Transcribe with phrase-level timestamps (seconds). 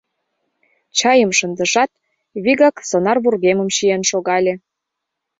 [0.99, 1.91] Чайым шындышат,
[2.43, 4.53] вигак сонар вургемым чиен шогале.